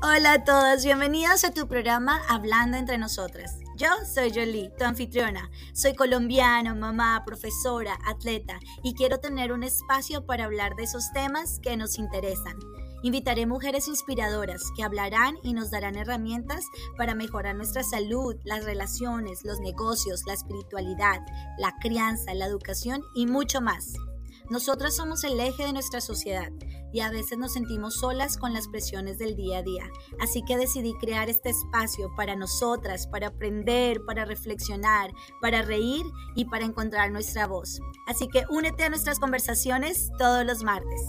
[0.00, 3.58] Hola a todos, bienvenidos a tu programa Hablando entre nosotras.
[3.76, 5.50] Yo soy Jolie, tu anfitriona.
[5.72, 11.58] Soy colombiana, mamá, profesora, atleta y quiero tener un espacio para hablar de esos temas
[11.58, 12.56] que nos interesan.
[13.02, 16.64] Invitaré mujeres inspiradoras que hablarán y nos darán herramientas
[16.96, 21.26] para mejorar nuestra salud, las relaciones, los negocios, la espiritualidad,
[21.58, 23.94] la crianza, la educación y mucho más.
[24.50, 26.50] Nosotras somos el eje de nuestra sociedad
[26.92, 29.90] y a veces nos sentimos solas con las presiones del día a día.
[30.20, 35.10] Así que decidí crear este espacio para nosotras, para aprender, para reflexionar,
[35.42, 37.80] para reír y para encontrar nuestra voz.
[38.06, 41.00] Así que únete a nuestras conversaciones todos los martes.